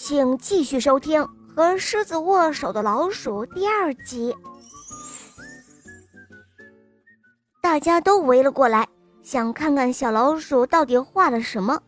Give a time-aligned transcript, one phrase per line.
[0.00, 1.20] 请继续收听
[1.52, 4.32] 《和狮子握手的老鼠》第二集。
[7.60, 8.86] 大家都围了过来，
[9.24, 11.82] 想看看小老鼠到底画了什么。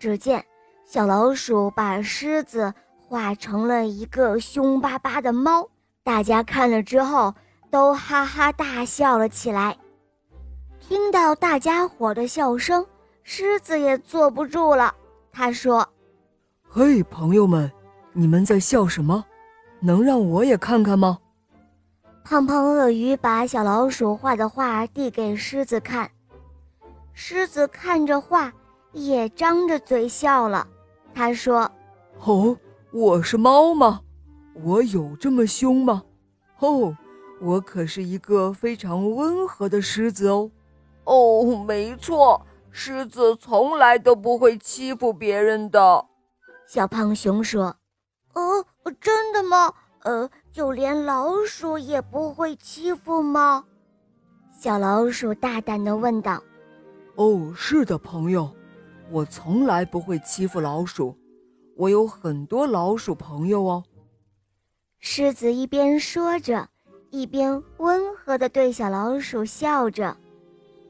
[0.00, 0.44] 只见
[0.84, 5.64] 小老鼠把狮子画成了一个凶巴巴的猫，
[6.02, 7.32] 大家看了之后
[7.70, 9.78] 都哈哈大笑了起来。
[10.80, 12.84] 听到大家伙的笑声，
[13.22, 14.92] 狮子也坐不住了，
[15.30, 15.88] 他说。
[16.70, 17.72] 嘿，朋友们，
[18.12, 19.24] 你们在笑什么？
[19.80, 21.18] 能让我也看看吗？
[22.22, 26.10] 胖胖鳄鱼把小老鼠画的画递给狮子看，
[27.14, 28.52] 狮子看着画，
[28.92, 30.68] 也张着嘴笑了。
[31.14, 31.70] 他说
[32.22, 32.54] ：“哦，
[32.92, 34.02] 我是猫吗？
[34.62, 36.02] 我有这么凶吗？
[36.58, 36.94] 哦，
[37.40, 40.50] 我可是一个非常温和的狮子哦。
[41.04, 46.04] 哦，没错，狮子从来都不会欺负别人的。”
[46.68, 47.74] 小胖熊说
[48.34, 48.62] ：“哦，
[49.00, 49.72] 真的吗？
[50.02, 53.64] 呃，就连老鼠也不会欺负吗？”
[54.52, 56.42] 小老鼠大胆地问道。
[57.16, 58.54] “哦，是的，朋友，
[59.10, 61.16] 我从来不会欺负老鼠，
[61.74, 63.82] 我有很多老鼠朋友哦。”
[65.00, 66.68] 狮子一边说着，
[67.08, 70.14] 一边温和地对小老鼠笑着。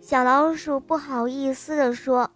[0.00, 2.28] 小老鼠不好意思地说：“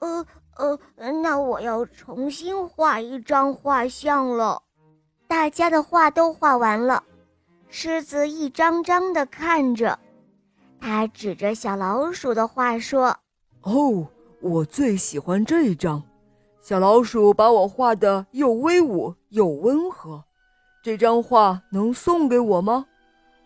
[0.00, 0.26] 呃。”
[0.58, 0.76] 呃，
[1.22, 4.60] 那我要重新画一张画像了。
[5.28, 7.02] 大家的画都画完了，
[7.68, 9.96] 狮子一张张的看着，
[10.80, 13.16] 他指着小老鼠的画说
[13.62, 14.04] ：“哦，
[14.40, 16.02] 我最喜欢这张，
[16.60, 20.24] 小老鼠把我画的又威武又温和。
[20.82, 22.86] 这张画能送给我吗？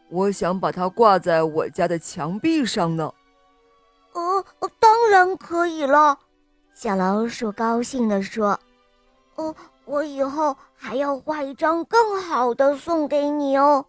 [0.08, 3.12] 我想把它挂在我家的墙壁上呢。
[4.14, 4.44] ”“呃，
[4.80, 6.18] 当然可以了。”
[6.74, 8.58] 小老鼠高兴地说
[9.36, 13.84] ：“哦，我以后还要画一张更好的送给你哦。”“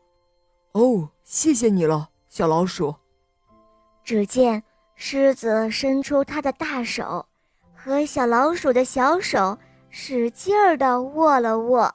[0.74, 2.94] 哦，谢谢你了，小老鼠。”
[4.04, 4.62] 只见
[4.96, 7.26] 狮子伸出它的大手，
[7.74, 9.58] 和小老鼠的小手
[9.90, 11.94] 使劲儿地握了握。